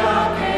[0.00, 0.57] are